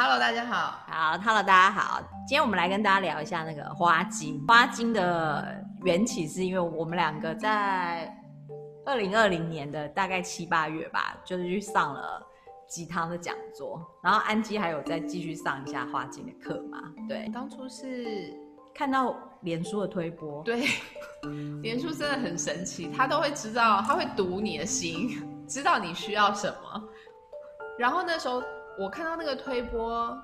[0.00, 0.78] Hello，大家好。
[0.86, 2.00] 好，Hello，大家好。
[2.24, 4.40] 今天我们来跟大家聊一下那个花精。
[4.46, 8.16] 花精的缘起是因为我们两个在
[8.86, 12.24] 二零二零年的大概七八月吧，就是去上了
[12.68, 16.78] 鸡汤的讲座，然后安吉还有再继续上一下花精的课嘛。
[17.08, 18.32] 对，当初是
[18.72, 20.64] 看到脸书的推播，对，
[21.60, 26.84] 脸书真的很神奇，他都会知道，他会读你的心，知道你需要什么。
[27.76, 28.40] 然后那时候。
[28.78, 30.16] 我看到那个推播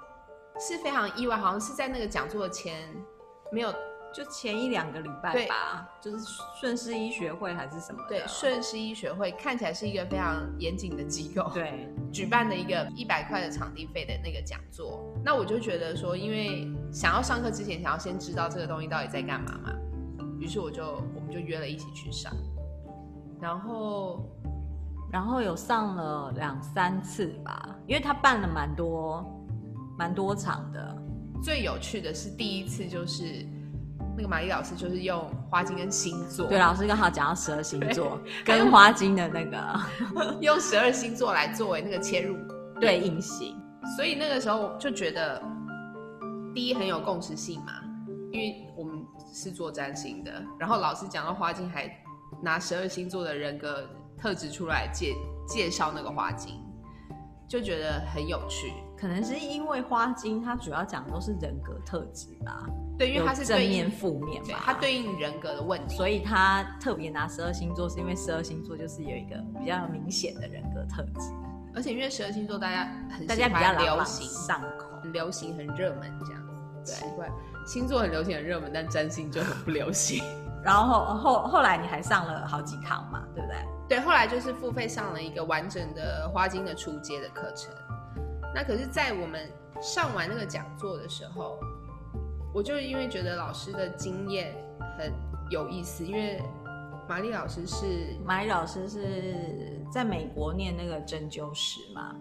[0.60, 2.88] 是非常意外，好像是在那个讲座的前
[3.50, 3.74] 没有，
[4.14, 6.18] 就前一两个礼拜吧，就是
[6.60, 8.00] 顺势医学会还是什么？
[8.08, 15.04] 对，顺势医学会看起来是一个非常严谨的机构，对，举办的一个一百块的场地费的那个讲座。
[15.24, 19.72] 那我就觉得说，因为想要上课之前，想要先知道这个东西到底在干嘛嘛，
[20.38, 20.84] 于是我就
[21.16, 22.32] 我们就约了一起去上，
[23.40, 24.24] 然后。
[25.14, 29.24] 然后有上了两三次吧，因为他办了蛮多，
[29.96, 30.98] 蛮多场的。
[31.40, 33.46] 最有趣的是第一次，就是
[34.16, 36.48] 那个玛丽老师就是用花精跟星座。
[36.48, 39.80] 对，老师刚好讲到十二星座跟花精的那个，
[40.42, 42.36] 用十二星座来作为那个切入
[42.80, 43.56] 对应性。
[43.96, 45.40] 所以那个时候就觉得，
[46.52, 47.74] 第一很有共识性嘛，
[48.32, 49.00] 因为我们
[49.32, 51.88] 是做占星的，然后老师讲到花精还
[52.42, 53.88] 拿十二星座的人格。
[54.16, 55.14] 特质出来介
[55.46, 56.60] 介绍那个花精，
[57.48, 58.72] 就觉得很有趣。
[58.96, 62.66] 可能是因为花精它主要讲的都是人格特质吧？
[62.96, 71.30] 对，因为它是正面负面嘛，它对应人格的问题，所以它特别拿十二星座，是因为十二星座就是有一个比较明显的人格特质。
[71.74, 76.40] 而且因为十二星座大家很大家比较流行上口，流行，很热门这样
[76.84, 76.92] 子。
[76.92, 77.28] 对，奇怪，
[77.66, 80.22] 星座很流行很热门，但占星就很不流行。
[80.64, 83.58] 然后后后来你还上了好几堂嘛，对不对？
[83.86, 87.70] 对，后来就是付费上了一个完整的花精的初阶的课程。
[88.54, 89.46] 那可是，在我们
[89.80, 91.58] 上完那个讲座的时候，
[92.54, 94.54] 我就因为觉得老师的经验
[94.96, 95.12] 很
[95.50, 96.40] 有意思，因为
[97.06, 102.14] 玛丽老师是玛丽老师是在美国念那个针灸师嘛？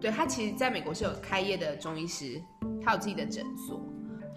[0.00, 2.40] 对，他其实在美国是有开业的中医师，
[2.82, 3.80] 他有自己的诊所，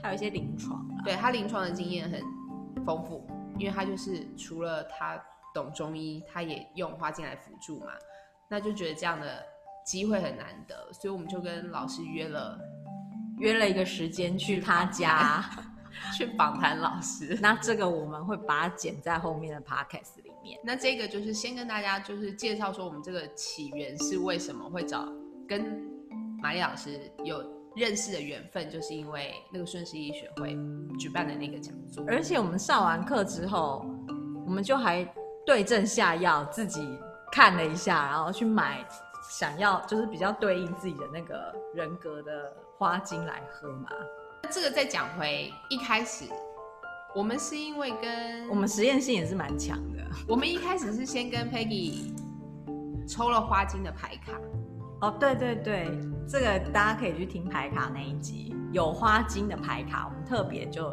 [0.01, 2.21] 他有一些临床，对，他临床的经验很
[2.83, 3.25] 丰富。
[3.57, 5.22] 因为他就是除了他
[5.53, 7.91] 懂中医，他也用花精来辅助嘛，
[8.50, 9.44] 那就觉得这样的
[9.85, 12.59] 机会很难得，所以我们就跟老师约了，
[13.40, 15.44] 约了一个时间去他家
[16.16, 17.38] 去访谈老师。
[17.41, 20.59] 那这个我们会把它剪在后面的 podcast 里面。
[20.63, 25.07] 那这个就是先跟大家就是介绍说我们这个起源是为什么会找
[25.47, 25.66] 跟
[26.41, 27.56] 玛丽老师有。
[27.77, 30.57] 认识的缘分就是因为那个顺势医学会
[30.97, 33.85] 举办的那个讲座，而且我们上完课之后，
[34.45, 35.07] 我们就还
[35.45, 36.81] 对症下药，自己
[37.31, 38.83] 看了一下，然后去买
[39.29, 43.89] 想要就是比较对应自己的那个人格的花精来喝嘛。
[44.49, 46.25] 这个再讲回一开始，
[47.13, 52.11] 我们是因为跟我们实验性也是蛮强的，我们一开始是先跟 Peggy
[53.07, 54.33] 抽了花精的牌卡。
[54.99, 55.91] 哦，对对对，
[56.27, 60.91] 这个大家可以去听牌卡那一集，有花精的牌卡，我们特别就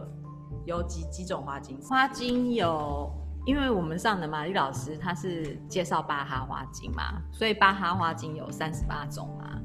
[0.67, 1.81] 有几几种花精。
[1.81, 3.11] 花精有，
[3.47, 9.59] 因为我们上的玛丽老师他是介绍巴哈花精嘛，所以巴哈花精有三十八种嘛。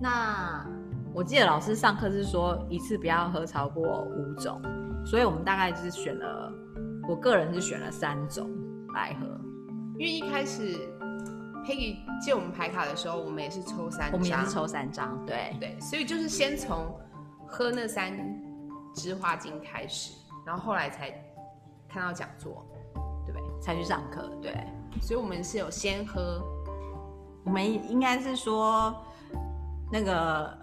[0.00, 0.66] 那
[1.12, 4.62] 我记得老师上课是说一次不要喝超过五种，
[5.04, 6.50] 所以我们大概就是选了，
[7.06, 8.50] 我个人是选了三种
[8.94, 9.26] 来喝，
[9.98, 10.88] 因为一开始。
[11.64, 16.94] Peggy 借我们牌卡的时候，我们也是抽三张，我们也是抽三张，对对，所以就是先从
[17.46, 18.14] 喝那三
[18.94, 20.12] 支花精开始，
[20.46, 21.10] 然后后来才
[21.88, 22.66] 看到讲座，
[23.24, 23.60] 对不对？
[23.60, 24.54] 才去上课，对，
[25.00, 26.42] 所以我们是有先喝，
[27.44, 28.94] 我们应该是说
[29.90, 30.58] 那个。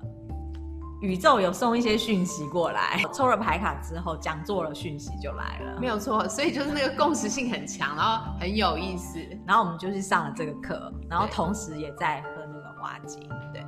[1.02, 6.28] 宇宙有送一些讯息过来，抽了牌卡之后，讲座的讯息就来了，没有错。
[6.30, 9.18] 所以就是那个共识性很强，然后很有意思，
[9.48, 13.20] 然后我们就去上了这个课，然后同时也在喝那个花精。
[13.52, 13.66] 对，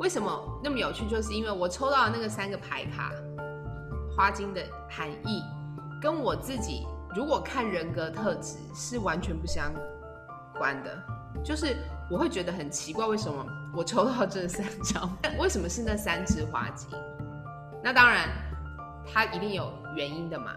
[0.00, 1.06] 为什么那么有趣？
[1.06, 3.12] 就是因为我抽到的那个三个牌卡，
[4.16, 4.60] 花精的
[4.90, 5.44] 含义
[6.02, 6.84] 跟我自己
[7.14, 9.72] 如果看人格特质是完全不相
[10.58, 11.00] 关的，
[11.44, 11.76] 就是。
[12.10, 13.44] 我会觉得很奇怪，为什么
[13.76, 15.14] 我抽到这三张？
[15.38, 16.88] 为什么是那三支花精？
[17.84, 18.30] 那当然，
[19.12, 20.56] 它一定有原因的嘛。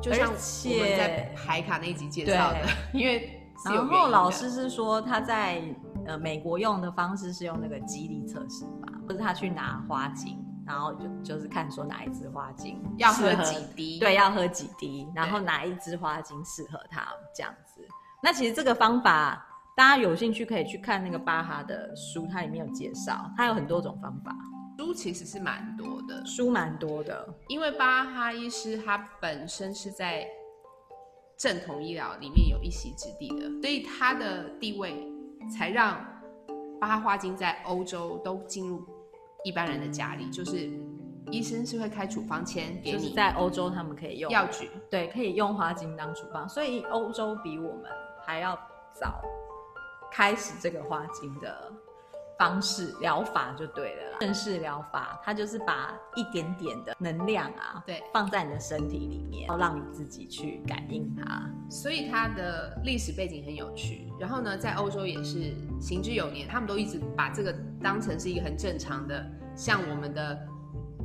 [0.00, 2.60] 就像我们在牌卡那一集介绍的，
[2.94, 5.60] 因为然后老师是说他在
[6.06, 17.84] 呃美国用的方式是用那个激励测试法，就是他去拿花精，然后就就是看说哪一支花精要喝几滴，对，要喝几滴，然后哪一支花精适合他这样子。
[18.22, 19.48] 那其实这个方法。
[19.74, 24.36] 大家有兴趣可以去看那个巴哈的书，它里面有介绍，它有很多种方法。
[24.78, 30.26] 书其实是蛮多的，书蛮多的，因为巴哈医师他本身是在
[31.38, 35.06] 正统医疗里面有一席之地的，所以他的地位
[35.56, 36.04] 才让
[36.80, 38.84] 巴哈花精在欧洲都进入
[39.44, 40.68] 一般人的家里，就是
[41.30, 44.30] 医生是会开处方签给你，就是在欧洲他们可以用。
[44.30, 47.84] 药局，对，可以用花精当处方，所以欧洲比我们
[48.26, 48.54] 还要
[49.00, 49.22] 早
[50.12, 51.72] 开始这个花精的。
[52.38, 61.48] 方式疗法就对了啦，顺势疗法，它就是把一点点的能量啊，对，放在你的身体里面，然后让你自己去感应它。
[61.70, 64.12] 所以它的历史背景很有趣。
[64.18, 69.24] 然后呢，在欧洲也是行之有年，他们都一直把这个当成是一个很正常的，
[69.54, 70.36] 像我们的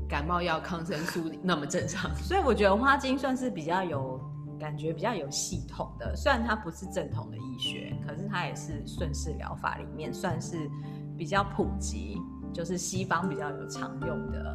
[0.09, 2.09] 感冒药、抗生素那么正常。
[2.17, 4.19] 所以我觉得花精算是比较有
[4.57, 6.15] 感觉、比较有系统的。
[6.15, 10.69] 虽然它不是正统的医学，可是它也是顺势疗法里面算是。
[11.17, 12.21] 比较普及，
[12.53, 14.53] 就是西方比较有常用的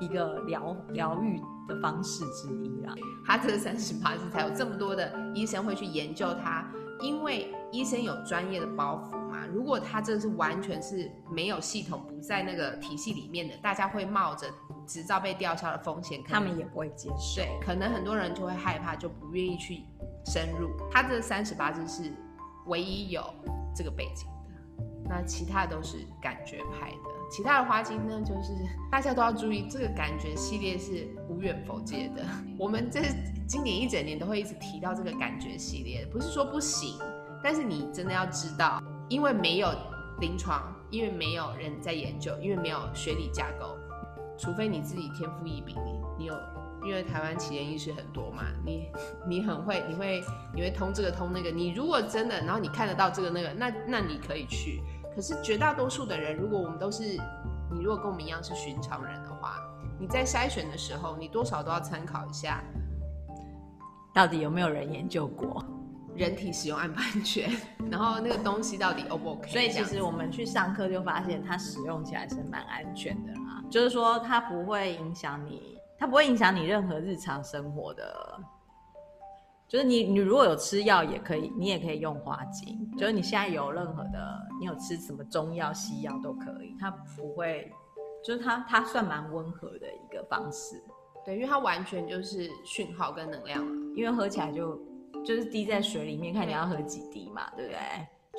[0.00, 1.38] 一个疗疗愈
[1.68, 2.94] 的方式之一啦。
[3.26, 6.66] 它这三十八字才有这么多的医生会去研究它，
[7.02, 9.44] 因为医生有专业的包袱嘛。
[9.52, 14.46] 如果他这是完全是没有系统，不在那个体系里面的，大家会冒着
[14.86, 17.42] 执照被吊销的风险，他们也不会接受。
[17.42, 19.82] 对，可能很多人就会害怕，就不愿意去
[20.26, 20.70] 深入。
[20.90, 22.12] 他这三十八支是
[22.66, 23.22] 唯一有
[23.74, 24.32] 这个背景的。
[25.04, 28.52] 那其他都是感觉派的，其他的花精呢，就是
[28.90, 32.24] 大家都要注意，这个感觉系列是无远否届的。
[32.58, 33.00] 我们这
[33.46, 36.98] 今年一整年都会一直提到这个感觉系列，不是说不行，
[37.42, 39.68] 但是你真的要知道，因为没有
[40.20, 43.76] 临床，因为没有人在研究，因为没有学理架构，
[44.42, 46.34] 除非你自己天赋异禀，你你有，
[46.84, 48.90] 因为台湾奇人异事很多嘛，你
[49.24, 50.20] 你很会，你会
[50.52, 54.82] 你会通这个通那个，你如果真的，然后你看得到这个那个，那那你可以去。
[55.14, 57.04] 可是绝大多数的人，如果我们都是
[57.70, 59.60] 你，如果跟我们一样是寻常人的话，
[60.00, 62.64] 你在筛选的时候，你多少都要参考一下，
[64.12, 65.64] 到底有没有人研究过
[66.16, 67.48] 人体使用安不安全，
[67.90, 69.48] 然后那个东西到底 O 不 OK？
[69.48, 73.41] 所以其实我们去上课就发现，它使用起来是蛮安全的啦，
[73.72, 78.38] 就是说它不会影响你，它不会影响你任何日常生活的。
[79.66, 82.86] 就是你，你如果有吃药也可以，你也可以用花精。
[82.98, 87.72] 就是你现在有任何的，你有吃什么中药、西药都可以，它不会，
[88.22, 90.76] 就是它它算蛮温和的一个方式。
[91.24, 94.78] 对，因为它完全就是讯号跟能量嘛，因为喝起来就
[95.24, 97.78] 就是滴在水里面，看你要喝几滴嘛，对不对？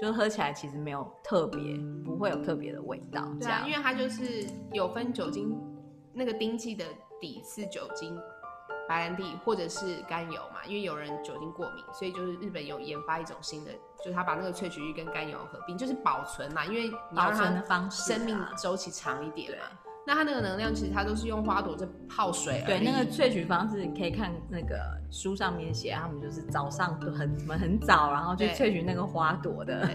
[0.01, 3.25] 就是喝起来其实没有特别，不会有特别的味道。
[3.39, 5.55] 对啊，因为它就是有分酒精，
[6.13, 6.85] 那个丁剂的
[7.21, 8.19] 底是酒精。
[8.85, 13.71] 白兰地或者是甘油嘛，因为有人酒精过敏，所以就是日本有研发一种新的，
[14.03, 19.65] 就是他把那个萃取液跟甘油合并，就是保存嘛，因为你要让它生命周期长一点嘛。
[20.05, 22.61] 那它那个能量其实它都是用花朵在泡水。
[22.65, 24.77] 对，那个萃取方式你可以看那个
[25.09, 29.89] 书上面写，他们就是早上都很什么很早，然后就萃取那个花朵的，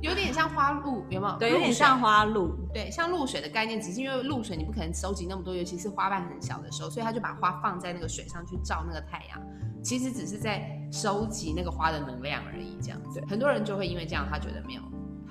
[0.00, 1.36] 有点像花露，有没有？
[1.38, 2.56] 对，有点像花露。
[2.74, 9.40] 对，像露水的概念，只是因为露水你不可能收集那么多，尤其是花瓣很小的时候，所以他就把花放在那个水上去照那个太阳，
[9.82, 13.22] 其实只是在收集那个花的能量而已，这样子。
[13.28, 14.82] 很多人就会因为这样，他觉得没有。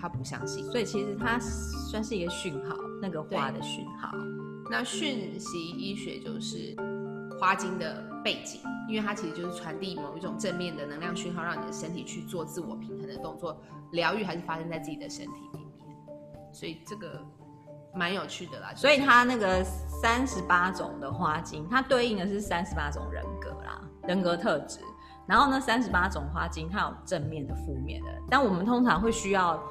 [0.02, 4.10] 他不相信，所以其实它算是一个讯号，那个花的讯号。
[4.70, 6.76] 那讯息医学就是
[7.40, 13.62] 花精的背景，因为它其实就是传递某一种正面的能量讯号，让你的身体去做自我平衡的动作。
[13.92, 15.96] 疗愈还是发生在自己的身体里面，
[16.54, 17.22] 所以这个
[17.94, 18.74] 蛮有趣的啦。
[18.76, 24.80] 所以它那个三十八种的花精，它对应的是三十八种人格啦，人格特质。
[25.28, 29.62] 然后呢，三十八种花精，它有正面的、负面的，但我们通常会需要。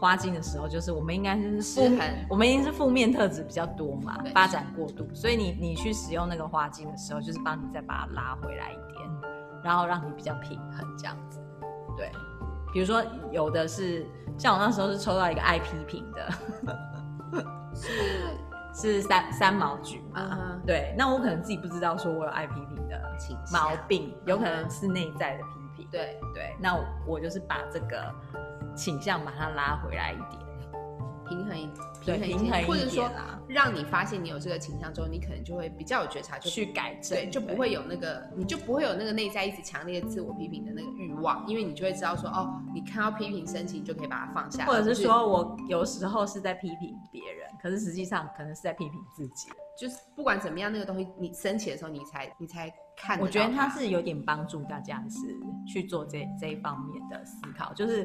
[0.00, 9.08] 花精的时候，就是我们应该是失衡，我们一定是负面特质比较多嘛，发展过度，所以你你去使用那个花精的时候，就是帮你再把它拉回来一点，
[9.62, 11.38] 然后让你比较平衡这样子。
[11.98, 12.10] 对，
[12.72, 14.06] 比如说有的是
[14.38, 16.32] 像我那时候是抽到一个爱批评的，
[17.74, 17.88] 是
[18.72, 22.98] 是三三毛菊嘛，嗯，对，那我可能自己不知道说我有爱批评的
[23.52, 25.59] 毛病，有可能是内在的批评。
[25.90, 28.14] 对对，那我，我就是把这个。
[28.76, 30.40] 倾向把它拉回来一点，
[31.28, 31.68] 平衡一
[32.00, 33.10] 平衡一点，或者说
[33.48, 49.50] 让你发现你有这个倾向之后，你可能就会比较有觉察，就去改正，对，就不会有那个，你就不会有那个内在一直强烈的自我批评的那个欲望，因为你就会知道说，哦，你看到批评升起，你就可以把它放下，或者是说我有时候是在批评别人，可是实际上可能是在批评自己。
[49.76, 53.18] 就是不管怎么样，那个东西你升起的时候，你才你才看。
[53.20, 57.72] 我觉得他是有点帮助大家是去做这这一方面的思考。
[57.72, 58.04] 就是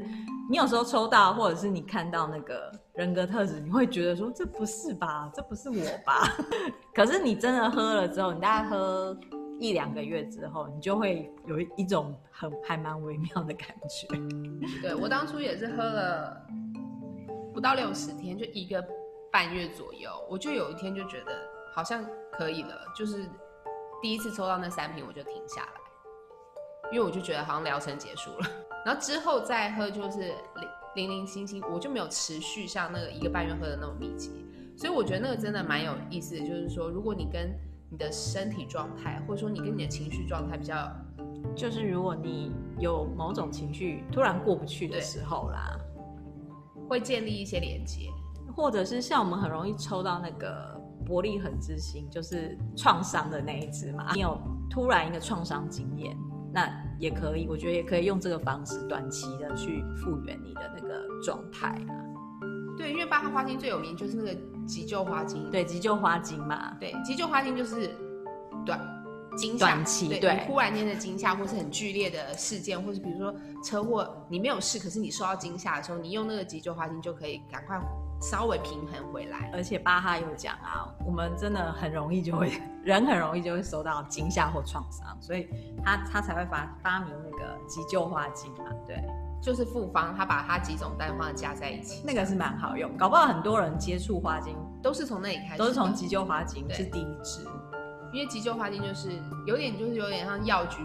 [0.49, 6.23] 你有时候抽到，或者是你看到那个人格特质，你会觉得说这不是吧，这不是我吧？
[6.95, 9.17] 可是你真的喝了之后，你大概喝
[9.59, 14.07] 一两个月之后，你就会有一种很还蛮微妙的感觉。
[14.81, 16.41] 对，我当初也是喝了
[17.53, 18.83] 不到六十天，就一个
[19.31, 21.31] 半月左右，我就有一天就觉得。
[21.73, 23.25] 好像可以了，就是
[24.05, 28.47] 第一次抽到那三瓶，我就停下来，因为我就觉得好像疗程结束了。
[28.85, 30.31] 然后之后再喝就是
[30.93, 34.45] 零零零星星，我就没有持续像那个一个半月喝的那种密集。
[34.77, 37.51] 所以我觉得那个真的蛮有意思的，就是说如果你跟
[37.89, 40.87] 你的身体状态，或者说你跟你的情绪状态比较，
[41.55, 45.79] 就是如果你有某种情绪突然过不去的时候啦，
[46.87, 48.11] 会建立一些连接，
[48.55, 50.73] 或者是像我们很容易抽到那个。
[51.07, 54.35] 伯利恒之心就是创伤的那一只嘛，你有
[54.71, 56.17] 突然一个创伤经验，
[56.51, 61.93] 那也可以，我觉得也可以用这个方式短期的去复原你的那个状态啊。
[62.75, 64.35] 对，因为八号花精最有名就是那个
[64.65, 67.95] 急救花精，对，急救花精嘛，对，急救花精就是
[68.65, 68.79] 短
[69.35, 70.43] 惊吓，短期，对，对。
[70.47, 77.79] 突然间的惊吓或是很剧烈的事件，或是比如说车祸，你没有事，可是你受到惊吓的时候，你用那个急救花精就可以赶快。
[78.21, 82.49] 稍微平衡回来，而且巴哈有讲啊，我们真的很容易就会，
[82.81, 85.49] 人很容易就会受到惊吓或创伤，所以
[85.83, 89.03] 他他才会发发明那个急救花精嘛，对，
[89.43, 97.45] 就是复方，他把他几种单方加在一起，那个是蛮好用，搞不好很多人接触花精都是从那里开始，都是从急救花精是第一支，
[98.15, 99.11] 因为急救花精就是
[99.45, 100.81] 有点就是有点像药局，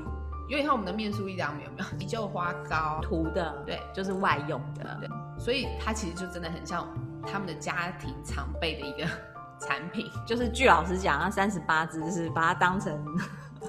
[0.48, 1.84] 有点像我们的面速力量有没有？
[1.96, 5.08] 急救花膏涂的，对，就是外用的，对，
[5.38, 6.86] 所以它其实就真的很像。
[7.26, 9.06] 他们的家庭常备的一个
[9.60, 12.98] 产品， 就是据老师讲，那三十八支是把它当成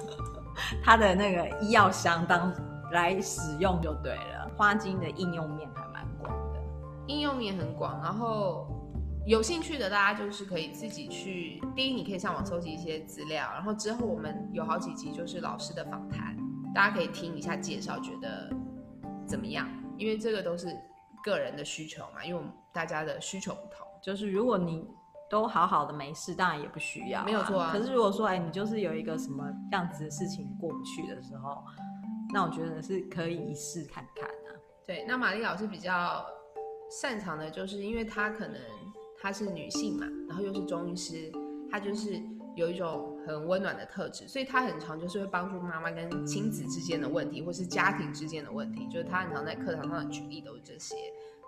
[0.82, 2.50] 他的那个医药箱当
[2.92, 4.50] 来使用就对了。
[4.56, 6.60] 花精的应用面还蛮广的，
[7.08, 8.00] 应用面很广。
[8.02, 8.66] 然后
[9.26, 16.36] 有兴趣的大家就是可以自己去，第一你可以上网搜集一些资料，然后之后我们有好几集就是老师的访谈，
[16.74, 18.50] 大家可以听一下介绍，觉得
[19.26, 19.68] 怎么样？
[19.96, 20.68] 因为这个都是。
[21.24, 24.84] 个人的需求嘛，因为我们大家的需求不同，就是如果你
[25.30, 27.70] 都好好的没事，当然也不需要、啊，没有错啊。
[27.72, 31.62] 可是如果说，哎，你就是有一个什么样子的事情过不去的时候，
[32.34, 34.58] 那我觉得是可以一试看看啊。
[34.84, 36.26] 对，那玛丽老师比较
[37.00, 38.60] 擅长的就是，因为她可能
[39.22, 41.32] 她是女性嘛，然后又是中医师，
[41.70, 42.20] 她就是。
[42.54, 50.94] 有一种很温暖的特质，所以她很常就是会帮助妈妈跟亲子之间的问题，或是家庭之间的问题，就是她很常在课堂上的举例都是这些。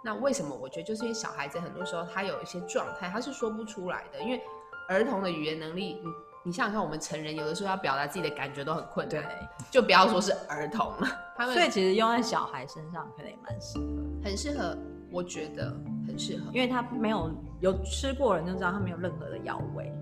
[0.02, 0.57] 那为什么？
[0.57, 4.23] 我觉得就是因为小孩子很多时候他有一些状态，他是说不出来的。
[4.23, 4.40] 因为
[4.88, 6.11] 儿童的语言能力，你
[6.45, 9.28] 你想想看，我们成人有的时候要表达自己的感觉都很困难，对，
[9.71, 11.07] 就不要说是儿童了。
[11.37, 13.85] 他们所以其实用在小孩身上可能也蛮适合，
[14.25, 14.75] 很适合，
[15.11, 15.71] 我觉得
[16.07, 17.31] 很适合，因为他没有
[17.61, 19.93] 有吃过人就知道他没有任何的药味。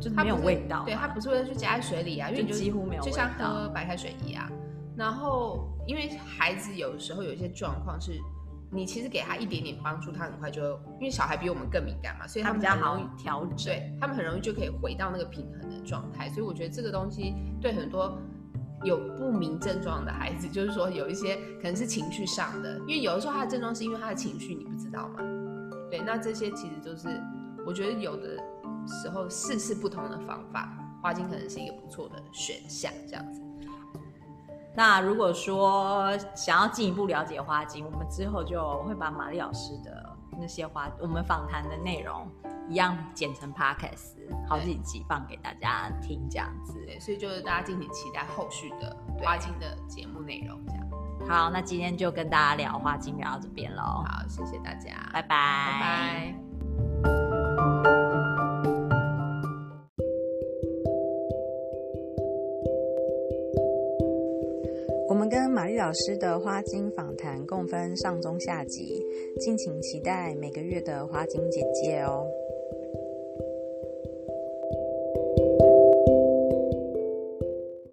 [0.00, 4.50] 就没有味道，对，它不是会去加在水里啊，因为就几乎没有，就像喝白开水一样。
[4.96, 8.20] 然后，因为孩子有时候有一些状况是，
[8.68, 16.28] 你其实给他一点点帮助，他很快就，因为小孩比我们更敏感嘛，所以他们比较好调整，对，他们很容易就可以回到那个平衡的状态。
[16.30, 18.18] 所以我觉得这个东西对很多
[18.82, 25.22] 有不明症状的孩子，就是说有一些可能是情绪上的，因为有的时候他的症状是因为他的情绪，你不知道吗？
[25.92, 27.08] 对，那这些其实就是
[27.64, 28.42] 我觉得有的。
[28.84, 30.68] 时候试试不同的方法，
[31.00, 32.92] 花精可能是一个不错的选项。
[33.06, 33.40] 这样子，
[34.74, 42.28] 那如果说想要进一步了解花精，我们之后就会把玛丽老师的那些花，我们访谈的内容
[42.68, 44.16] 一样剪成 podcast，
[44.48, 46.72] 好几集放给大家听，这样子。
[46.84, 50.60] 对，所以就是大家敬请期待后续的花精的节目内容。
[50.66, 50.91] 这样。
[51.28, 53.82] 好，那今天就跟大家聊花精聊到这边喽。
[53.82, 56.34] 好，谢谢大家，拜拜，拜拜。
[65.30, 69.02] 跟玛丽老师的花精访谈共分上中下集，
[69.40, 72.26] 敬请期待每个月的花精简介哦。